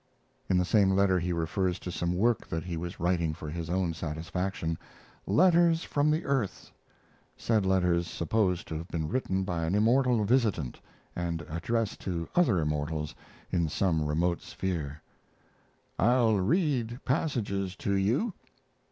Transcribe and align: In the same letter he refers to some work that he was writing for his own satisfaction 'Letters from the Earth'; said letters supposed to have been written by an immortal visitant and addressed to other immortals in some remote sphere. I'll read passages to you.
In 0.49 0.57
the 0.57 0.65
same 0.65 0.89
letter 0.89 1.19
he 1.19 1.31
refers 1.31 1.77
to 1.77 1.91
some 1.91 2.15
work 2.17 2.47
that 2.47 2.63
he 2.63 2.75
was 2.75 2.99
writing 2.99 3.35
for 3.35 3.51
his 3.51 3.69
own 3.69 3.93
satisfaction 3.93 4.75
'Letters 5.27 5.83
from 5.83 6.09
the 6.09 6.25
Earth'; 6.25 6.71
said 7.37 7.67
letters 7.67 8.07
supposed 8.07 8.67
to 8.69 8.77
have 8.79 8.87
been 8.87 9.07
written 9.09 9.43
by 9.43 9.63
an 9.63 9.75
immortal 9.75 10.25
visitant 10.25 10.81
and 11.15 11.45
addressed 11.47 11.99
to 12.01 12.27
other 12.35 12.57
immortals 12.59 13.13
in 13.51 13.69
some 13.69 14.03
remote 14.03 14.41
sphere. 14.41 15.03
I'll 15.99 16.37
read 16.39 16.99
passages 17.05 17.75
to 17.75 17.93
you. 17.93 18.33